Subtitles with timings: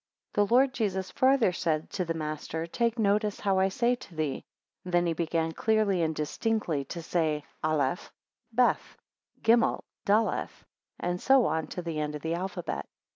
[0.35, 4.15] 9 The Lord Jesus farther said to the master, Take notice how I say to
[4.15, 4.43] thee;
[4.83, 8.11] then he began clearly and distinctly to say Aleph,
[8.51, 8.97] Beth,
[9.43, 10.63] Gimel, Daleth,
[10.99, 12.87] and so on to the end of the alphabet.